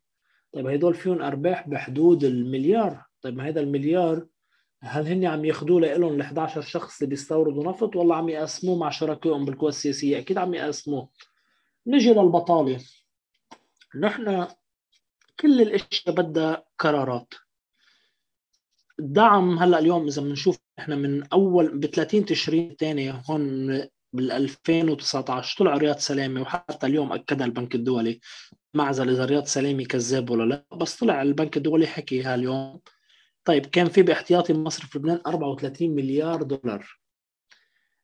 [0.56, 4.26] طيب هدول فيهم أرباح بحدود المليار طيب ما هذا المليار
[4.80, 8.90] هل هن عم ياخذوه لهم ال 11 شخص اللي بيستوردوا نفط ولا عم يقسموه مع
[8.90, 11.08] شركائهم بالقوى السياسية؟ أكيد عم يقسموه.
[11.86, 12.80] نجي للبطالة.
[14.00, 14.46] نحن
[15.40, 17.34] كل الأشياء بدها قرارات.
[19.00, 23.80] الدعم هلأ اليوم إذا بنشوف إحنا من أول ب 30 تشرين الثاني هون
[24.12, 28.20] بال 2019 طلع رياض سلامه وحتى اليوم أكدها البنك الدولي.
[28.74, 32.80] معزل إذا رياض سلامه كذاب ولا لا بس طلع البنك الدولي حكيها اليوم
[33.44, 36.98] طيب كان في باحتياطي مصرف لبنان 34 مليار دولار.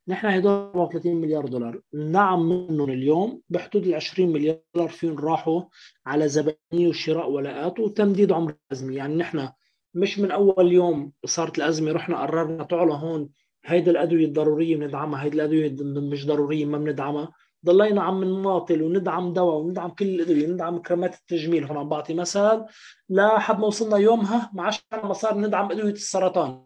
[0.09, 1.81] نحن هدول 34 مليار دولار.
[1.95, 5.63] نعم منهم اليوم بحدود ال 20 مليار دولار فيهم راحوا
[6.07, 8.95] على زبائنية وشراء ولاءات وتمديد عمر الأزمة.
[8.95, 9.49] يعني نحن
[9.95, 13.29] مش من أول يوم صارت الأزمة رحنا قررنا تعالوا هون
[13.65, 15.77] هيدي الأدوية الضرورية بندعمها هيدي الأدوية
[16.11, 17.33] مش ضرورية ما بندعمها.
[17.67, 21.65] ضلينا عم نماطل وندعم دواء وندعم كل الأدوية وندعم كريمات التجميل.
[21.65, 22.67] هون عم بعطي مثال
[23.11, 26.63] لحد ما وصلنا يومها ما عادش صار ندعم أدوية السرطان.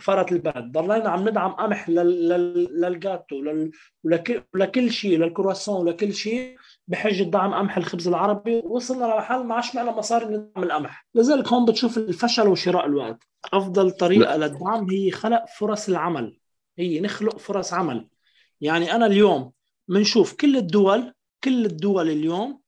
[0.00, 0.72] فرط البلد.
[0.72, 3.36] ضلينا عم ندعم قمح للجاتو
[4.54, 6.56] ولكل شيء للكرواسون ولكل شيء.
[6.90, 11.06] بحجه دعم قمح الخبز العربي وصلنا لمحل ما عادش معنا مصاري ندعم القمح.
[11.14, 13.28] لذلك هون بتشوف الفشل وشراء الوقت.
[13.52, 16.38] أفضل طريقة للدعم هي خلق فرص العمل.
[16.78, 18.08] هي نخلق فرص عمل.
[18.60, 19.52] يعني أنا اليوم
[19.88, 22.60] بنشوف كل الدول كل الدول اليوم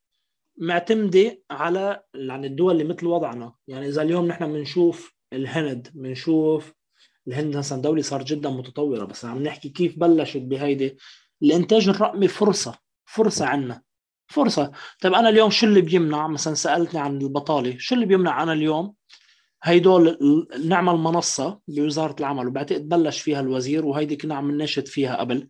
[0.57, 3.53] معتمدة على يعني الدول اللي مثل وضعنا.
[3.67, 6.73] يعني إذا اليوم نحن بنشوف الهند بنشوف
[7.27, 10.97] الهند مثلا دولة صار جدا متطورة بس عم نحكي كيف بلشت بهيدي.
[11.43, 13.81] الإنتاج الرقمي فرصة فرصة عنا.
[14.33, 14.71] فرصة.
[15.01, 17.75] طيب أنا اليوم شو اللي بيمنع؟ مثلا سألتني عن البطالة.
[17.77, 18.93] شو اللي بيمنع أنا اليوم؟
[19.63, 20.17] هيدول
[20.65, 25.47] نعمل منصة بوزارة العمل وبعتقد بلش فيها الوزير وهيدي كنا عم نناشد فيها قبل.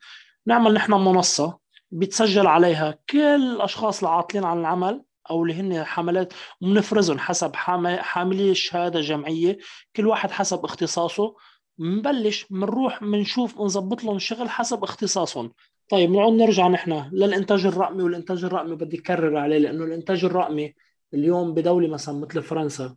[0.48, 1.60] نعمل نحن منصة
[1.92, 9.02] بيتسجل عليها كل الأشخاص العاطلين عن العمل أو اللي هن حملات وبنفرزهم حسب حاملي شهاده
[9.02, 9.58] جمعيه
[9.96, 11.36] كل واحد حسب اختصاصه.
[11.78, 15.52] بنبلش بنروح بنشوف بنظبط لهم شغل حسب اختصاصهم.
[15.94, 20.74] طيب بنعود نرجع نحن للإنتاج الرقمي والإنتاج الرقمي بدي اكرر عليه لأنه الإنتاج الرقمي
[21.14, 22.96] اليوم بدولة مثلا مثل فرنسا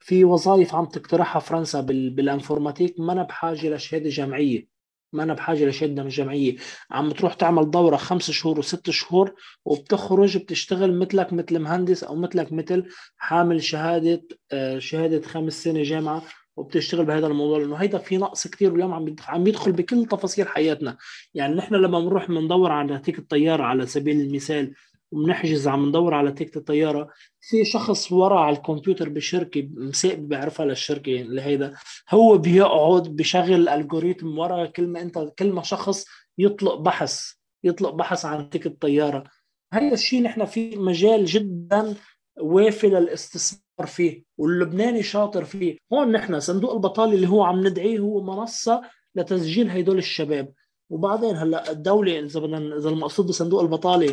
[0.00, 4.68] في وظائف عم تقترحها فرنسا بال informatique ما أنا بحاجة لشهادة جامعية
[5.12, 6.56] ما أنا بحاجة لشهادة من
[6.90, 12.52] عم تروح تعمل دورة خمس شهور وست شهور وبتخرج بتشتغل مثلك مثل مهندس أو مثلك
[12.52, 12.84] مثل
[13.16, 16.22] حامل شهادة آه، شهادة خمس سنة جامعة.
[16.56, 20.96] وبتشتغل بهذا الموضوع لأنه هيدا في نقص كثير واليوم عم عم يدخل بكل تفاصيل حياتنا.
[21.34, 24.74] يعني نحن لما بنروح بندور على ticket الطياره على سبيل المثال
[25.10, 27.08] وبنحجز عم ندور على ticket الطيارة
[27.40, 31.74] في شخص ورا على الكمبيوتر بشركة مسائب بيعرفها للشركة اللي هيدا
[32.10, 36.04] هو بيقعد بشغل ال algorithm ورا كل ما انت كل ما شخص
[36.38, 37.32] يطلق بحث
[37.64, 39.24] يطلق بحث عن ticket الطيارة.
[39.72, 41.94] هذا الشيء نحن في مجال جدا
[42.40, 45.78] وافي للاستثمار فيه واللبناني شاطر فيه.
[45.92, 48.82] هون نحن صندوق البطالة اللي هو عم ندعيه هو منصة
[49.14, 50.52] لتسجيل هدول الشباب.
[50.90, 54.12] وبعدين هلا الدولة إذا بدنا إذا المقصود بصندوق البطالة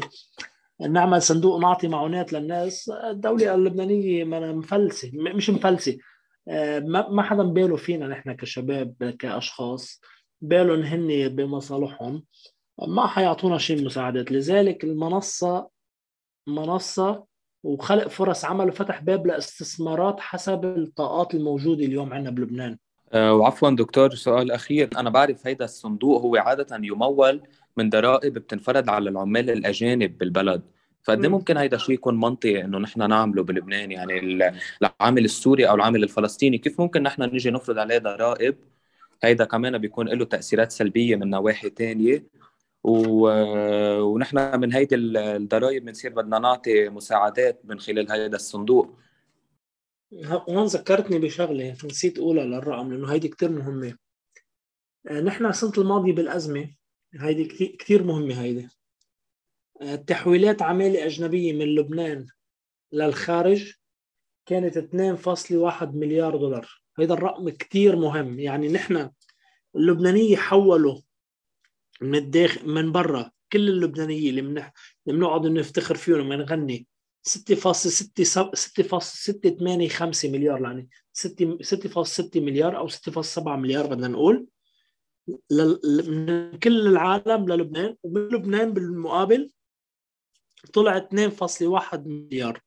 [0.89, 4.23] نعمل صندوق نعطي معونات للناس الدولة اللبنانية
[4.54, 5.97] مفلسة مش مفلسة.
[6.47, 10.02] آه، ما حدا باله فينا نحن كشباب كأشخاص
[10.41, 12.23] بالهم هن بمصالحهم.
[12.88, 14.32] ما حيعطونا شيء مساعدات.
[14.32, 15.69] لذلك المنصة
[16.47, 17.26] منصة
[17.63, 22.78] وخلق فرص عمل وفتح باب لاستثمارات حسب الطاقات الموجودة اليوم عندنا بلبنان.
[23.13, 24.89] أه وعفوا دكتور سؤال أخير.
[24.97, 27.41] أنا بعرف هيدا الصندوق هو عادة يمول
[27.78, 30.62] من ضرائب بتنفرد على العمال الأجانب بالبلد.
[31.04, 34.19] فقد إيه ممكن هيدا الشيء يكون منطقي إنه نحن نعمله بلبنان؟ يعني
[34.82, 38.56] العامل السوري أو العامل الفلسطيني كيف ممكن نحن نجي نفرض عليه ضرائب؟
[39.23, 42.23] هيدا كمان بيكون له تأثيرات سلبية من نواحي ثانية
[42.83, 43.29] و...
[44.01, 48.97] ونحن من هيدي الضرائب بنصير بدنا نعطي مساعدات من خلال هيدا الصندوق.
[50.23, 53.97] هون ذكرتني بشغلة نسيت أقولها للرقم لأنه هيدي كثير مهمة.
[55.07, 56.69] آه، نحن السنة الماضية بالأزمة
[57.19, 57.45] هيدي
[57.79, 58.69] كثير مهمة هيدي.
[59.81, 62.27] آه، تحويلات عمالة أجنبية من لبنان
[62.91, 63.73] للخارج
[64.45, 66.83] كانت 2.1 مليار دولار.
[66.97, 68.39] هيدا الرقم كثير مهم.
[68.39, 69.09] يعني نحن
[69.75, 70.99] اللبنانية حولوا
[72.03, 73.31] من الداخل من برا.
[73.51, 74.71] كل اللبنانيه اللي من اللي
[75.07, 76.87] بنقعد نفتخر فيهم لما نغني
[77.29, 77.33] 6.6
[78.55, 84.47] 6.685 مليار يعني 6.6 مليار أو 6.7 مليار بدنا نقول
[86.07, 87.95] من كل العالم للبنان.
[88.03, 89.51] ومن لبنان بالمقابل
[90.73, 92.61] طلع 2.1 مليار.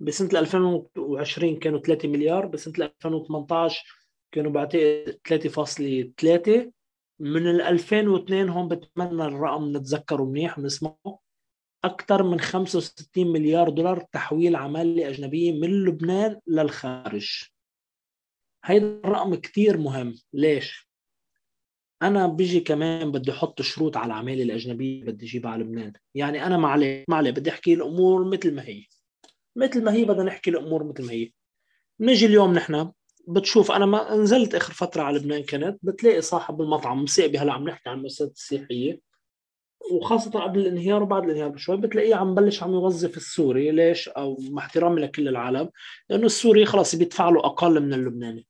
[0.00, 3.84] بسنة 2020 كانوا 3 مليار بسنة 2018
[4.32, 6.70] كانوا بعتقد 3.3
[7.18, 11.18] من ال 2002 هون بتمنى الرقم نتذكره منيح ونسمعه
[11.84, 17.42] أكثر من 65 مليار دولار تحويل عمالة أجنبية من لبنان للخارج.
[18.64, 20.14] هيدا الرقم كثير مهم.
[20.32, 20.88] ليش؟
[22.02, 25.92] أنا بيجي كمان بدي أحط شروط على العمالة الأجنبية بدي أجيبها على لبنان.
[26.14, 28.84] يعني عليه ما عليه بدي أحكي الأمور مثل ما هي.
[29.56, 31.32] مثل ما هي بدنا نحكي الأمور مثل ما هي.
[32.00, 32.92] نجي اليوم نحن
[33.26, 37.68] بتشوف أنا ما نزلت آخر فترة على لبنان كانت بتلاقي صاحب المطعم مسيبي هلا عم
[37.68, 39.00] نحكي عن المؤسسات السياحيه
[39.92, 44.62] وخاصة قبل الانهيار وبعد الانهيار بشوي بتلاقيه عم بلش عم يوظف السوري ليش؟ أو مع
[44.62, 45.70] احترامي لكل العالم
[46.10, 48.46] لأنه السوري خلص بيدفع له أقل من اللبناني.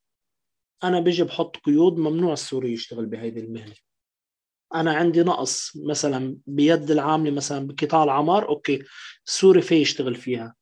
[0.85, 3.75] أنا بيجي بحط قيود ممنوع السوري يشتغل بهذه المهنة.
[4.75, 8.83] أنا عندي نقص مثلا بيد العاملة مثلا بقطاع العمار أوكي
[9.27, 10.55] السوري في يشتغل فيها.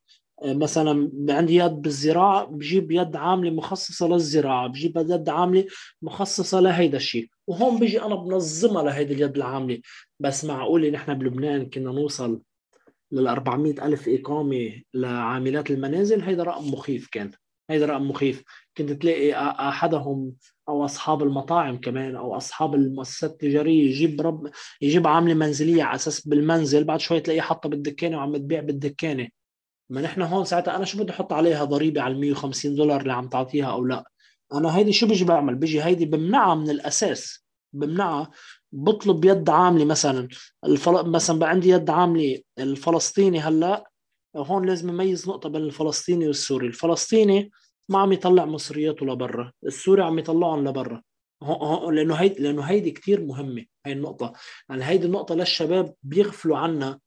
[0.45, 5.65] مثلا عندي يد بالزراعة بجيب يد عاملة مخصصة للزراعة بجيب يد عاملة
[6.01, 7.27] مخصصة لهيدا الشيء.
[7.47, 9.81] وهون بيجي أنا بنظمها لهيدي اليد العاملة.
[10.19, 12.41] بس معقوله نحن بلبنان كنا نوصل
[13.11, 17.31] لل 400 ألف إقامة لعاملات المنازل؟ هيدا رقم مخيف كان.
[17.69, 18.43] هيدا رقم مخيف.
[18.77, 19.33] كنت تلاقي
[19.69, 20.33] أحدهم
[20.69, 24.49] أو أصحاب المطاعم كمان أو أصحاب المؤسسات التجارية يجيب رب
[24.81, 29.27] يجيب عاملة منزلية على أساس بالمنزل بعد شوي تلاقيه حاطها بالدكانة وعم تبيع بالدكانة.
[29.89, 33.13] ما نحن هون ساعتها أنا شو بدي أحط عليها ضريبة على ال 150 دولار اللي
[33.13, 34.03] عم تعطيها أو لا؟
[34.53, 38.31] أنا هيدي شو بيجي بعمل؟ بيجي هيدي بمنعها من الأساس بمنعها.
[38.71, 40.27] بطلب يد عاملة مثلا
[40.65, 41.09] الفل...
[41.09, 43.91] مثلا عندي يد عاملة الفلسطيني هلأ
[44.35, 46.67] هون لازم يميز نقطة بين الفلسطيني والسوري.
[46.67, 47.51] الفلسطيني
[47.89, 51.01] ما عم يطلع مصرياته لبرا السوري عم يطلعهم لبرا.
[51.91, 54.33] لأنه هيدي لأنه هيدي كثير مهمة هي النقطة.
[54.69, 56.99] يعني هيدي النقطة للشباب بيغفلوا عنا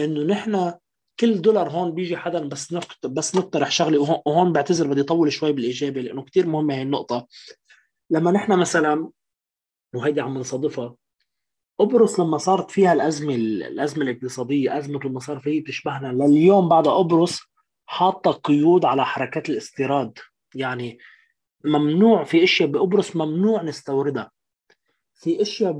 [0.00, 0.74] إنه نحن
[1.20, 5.32] كل دولار هون بيجي حدا بس نقط بس نقترح شغلة وهون, وهون بعتذر بدي اطول
[5.32, 7.26] شوي بالإجابة لأنه كثير مهمة هي النقطة.
[8.10, 9.10] لما نحن مثلا
[9.94, 10.94] وهيدي عم نصادفها
[11.78, 17.40] قبرص لما صارت فيها الأزمة الأزمة الاقتصادية أزمة المصارفيه بتشبهنا لليوم بعد قبرص
[17.86, 20.18] حاطة قيود على حركات الاستيراد.
[20.54, 20.98] يعني
[21.64, 24.30] ممنوع في أشياء بقبرص ممنوع نستوردها.
[25.14, 25.72] في أشياء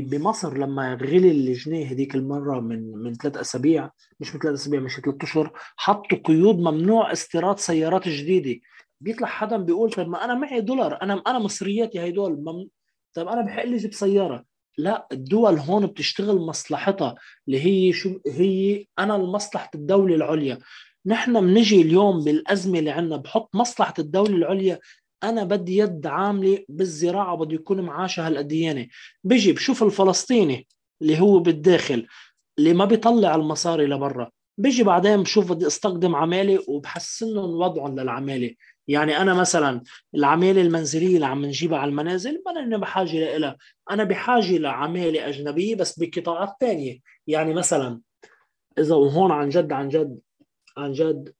[0.00, 4.96] بمصر لما غلي الجنيه هذيك المرة من من ثلاث أسابيع مش من ثلاث أسابيع مش
[4.96, 8.60] ثلاث أشهر حطوا قيود ممنوع استيراد سيارات جديدة.
[9.00, 12.68] بيطلع حدا بيقول طيب ما أنا معي دولار أنا أنا مصرياتي هدول مم...
[13.14, 14.44] طيب أنا بحق لي أجيب سيارة.
[14.78, 17.14] لا الدول هون بتشتغل مصلحتها
[17.48, 20.58] اللي هي شو هي أنا لمصلحة الدولة العليا.
[21.06, 24.78] نحن بنجي اليوم بالأزمة اللي عندنا بحط مصلحة الدولة العليا
[25.24, 28.86] أنا بدي يد عاملة بالزراعة بده يكون معاشها هالقديانه
[29.24, 30.66] بيجي بشوف الفلسطيني
[31.02, 32.06] اللي هو بالداخل
[32.58, 34.30] اللي ما بيطلع المصاري لبرا.
[34.58, 38.54] بيجي بعدين بشوف بدي استخدم عمالة وبحسن لهم وضعهم للعمالة.
[38.88, 39.82] يعني أنا مثلا
[40.14, 43.56] العمالة المنزلية اللي عم نجيبها على المنازل ما أنا بحاجة لها
[43.90, 48.00] أنا بحاجة لعمالة أجنبية بس بقطاعات ثانية يعني مثلا
[48.78, 50.20] إذا وهون عن جد عن جد
[50.76, 51.34] عن جد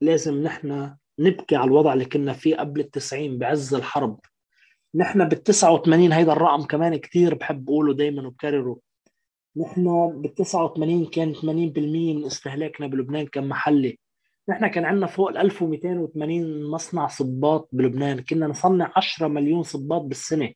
[0.00, 4.20] لازم نحن نبكي على الوضع اللي كنا فيه قبل التسعين بعز الحرب.
[4.94, 8.78] نحن بال 89 هيدا الرقم كمان كثير بحب أقوله دائما وبكرره.
[9.56, 13.98] نحن بال 89 كان 80% من استهلاكنا بلبنان كان محلي.
[14.48, 18.20] نحن كان عندنا فوق ال 1280 مصنع صباط بلبنان.
[18.20, 20.52] كنا نصنع 10 مليون صباط بالسنة.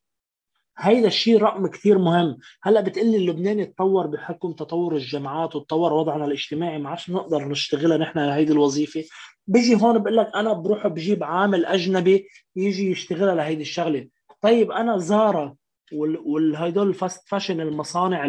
[0.79, 2.39] هيدا الشيء رقم كثير مهم.
[2.63, 6.79] هلأ بتقلي اللبناني تطور بحكم تطور الجامعات وتطور وضعنا الاجتماعي.
[6.79, 9.05] ما عادش نقدر نشتغلها نحن هيدي الوظيفة.
[9.47, 14.09] بيجي هون بقول لك أنا بروح بجيب عامل أجنبي يجي يشتغلها لهيدي الشغلة.
[14.41, 15.57] طيب أنا زارا
[15.93, 18.27] والهيدول ال fast fashion المصانع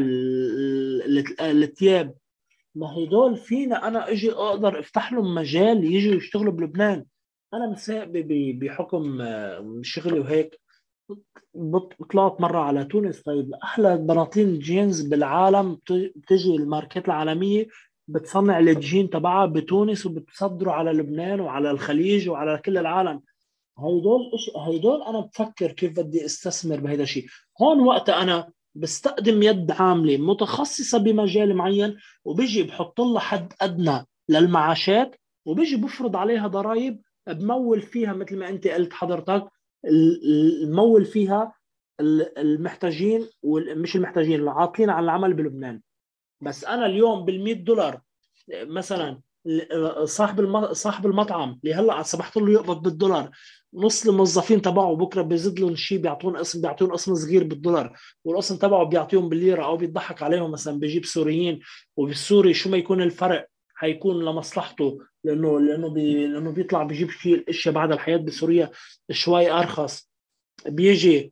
[1.41, 2.15] الثياب
[2.75, 7.05] ما هدول فينا أنا إجي أقدر أفتح لهم مجال يجوا يشتغلوا بلبنان.
[7.53, 8.11] أنا مساء
[8.59, 9.23] بحكم
[9.81, 10.59] شغلي وهيك
[12.13, 13.21] طلعت مرة على تونس.
[13.21, 15.79] طيب أحلى بناطيل جينز بالعالم
[16.15, 17.67] بتجي الماركات العالمية
[18.07, 23.21] بتصنع الجين تبعها بتونس وبتصدره على لبنان وعلى الخليج وعلى كل العالم.
[23.79, 24.21] هيدول
[24.67, 27.25] هيدول أنا بفكر كيف بدي أستثمر بهذا الشيء.
[27.61, 35.15] هون وقت أنا بستقدم يد عاملة متخصصة بمجال معين وبيجي بحط لها حد أدنى للمعاشات
[35.45, 39.47] وبيجي بفرض عليها ضرائب بمول فيها مثل ما أنت قلت حضرتك
[39.85, 41.53] المول فيها
[42.37, 45.81] المحتاجين ومش المحتاجين العاطلين عن العمل بلبنان.
[46.41, 48.01] بس أنا اليوم بال دولار
[48.53, 49.21] مثلا
[50.03, 53.31] صاحب صاحب المطعم اللي هلا سمحت له يقبض بالدولار.
[53.73, 57.97] نص الموظفين تبعه بكرة بيزيد لهم شيء بيعطون اسم بيعطون اسم صغير بالدولار.
[58.23, 61.59] والاسم تبعه بيعطيهم بالليرة أو بيضحك عليهم مثلا بيجيب سوريين
[61.97, 67.73] وبالسوري شو ما يكون الفرق حيكون لمصلحته لأنه لأنه بي لأنه بيطلع بيجيب شيء الاشياء
[67.73, 68.71] بعد الحياة بسوريا
[69.11, 70.09] شوي أرخص.
[70.65, 71.31] بيجي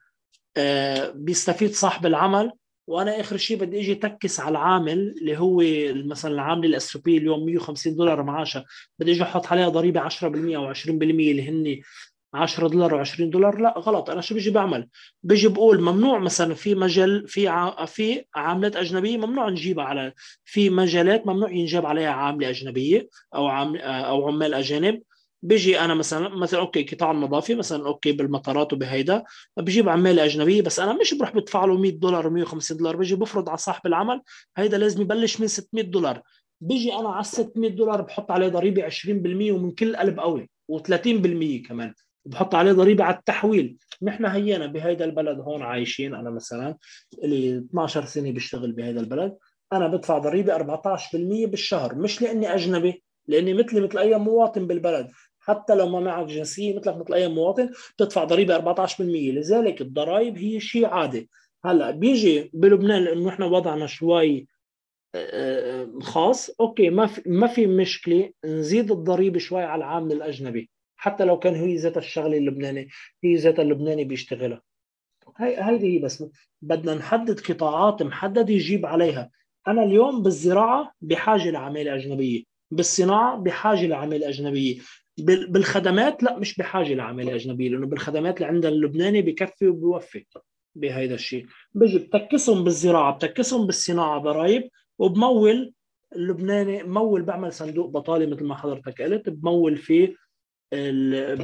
[0.57, 2.51] آه بيستفيد صاحب العمل
[2.87, 5.63] وأنا آخر شيء بدي أجي تكس على العامل اللي هو
[6.07, 8.65] مثلا العامل الاس بي اليوم 150 دولار معاشها
[8.99, 11.81] بدي أجي أحط عليها ضريبة 10% أو 20% اللي هن
[12.33, 13.59] 10 دولار و20 دولار.
[13.59, 14.09] لا غلط.
[14.09, 14.87] أنا شو بيجي بعمل؟
[15.23, 17.85] بيجي بقول ممنوع مثلا في مجال في ع...
[17.85, 20.13] في عاملات أجنبية ممنوع نجيبها على
[20.45, 25.01] في مجالات ممنوع ينجاب عليها عاملة أجنبية أو عام أو عمال أجانب.
[25.45, 29.23] بيجي أنا مثلا مثلا okay قطاع النظافه مثلا okay بالمطارات وبهيدا
[29.57, 33.49] بجيب عماله أجنبية بس أنا مش بروح بدفع له 100 دولار و150 دولار بيجي بفرض
[33.49, 34.21] على صاحب العمل
[34.57, 36.21] هيدا لازم يبلش من 600 دولار.
[36.61, 41.93] بيجي أنا على 600 دولار بحط عليه ضريبة 20% ومن كل قلب قوي و30% كمان
[42.25, 43.77] بحط عليه ضريبة على التحويل.
[44.01, 46.77] نحن هينا بهيدا البلد هون عايشين أنا مثلا
[47.23, 49.37] لي 12 سنة بشتغل بهيدا البلد
[49.73, 55.11] أنا بدفع ضريبة 14% بالشهر مش لأني أجنبي لأني مثلي مثل أي مواطن بالبلد.
[55.45, 60.59] حتى لو ما معك جنسية مثلك مثل اي مواطن بتدفع ضريبة 14% لذلك الضرائب هي
[60.59, 61.29] شيء عادي
[61.65, 64.47] هلأ بيجي بلبنان لأنه إحنا وضعنا شوي
[65.15, 70.69] آه، آه، خاص أوكي ما في ما في مشكلة نزيد الضريبة شوي على العامل الأجنبي.
[70.95, 72.87] حتى لو كان هي ذات الشغلة اللبناني
[73.23, 74.61] هي ذات اللبناني بيشتغلها.
[75.37, 76.23] هي هيدي هي بس.
[76.61, 79.31] بدنا نحدد قطاعات محدده يجيب عليها.
[79.67, 84.79] أنا اليوم بالزراعة بحاجة لعمالة أجنبية بالصناعة بحاجة لعمالة أجنبية.
[85.17, 90.25] بالخدمات لا مش بحاجة لعماله أجنبية لأنه بالخدمات اللي عندنا اللبناني بكفي وبيوفي
[90.75, 91.45] بهيدا الشيء.
[91.73, 95.73] بيجي بتكسهم بالزراعة بتكسهم بالصناعة ضرائب وبمول
[96.15, 100.15] اللبناني مول بعمل صندوق بطالة مثل ما حضرتك قلت بمول فيه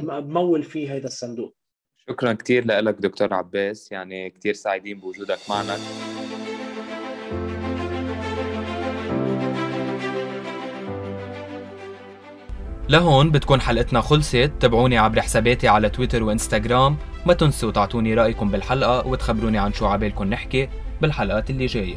[0.08, 1.56] بمول فيه هذا الصندوق.
[2.08, 5.76] شكرا كثير لك دكتور عباس يعني كثير سعيدين بوجودك معنا.
[12.92, 14.52] لهون بتكون حلقتنا خلصت.
[14.60, 16.96] تابعوني عبر حساباتي على تويتر وانستغرام.
[17.26, 20.68] ما تنسوا تعطوني رأيكم بالحلقة وتخبروني عن شو عبالكم نحكي
[21.02, 21.96] بالحلقات اللي جاية.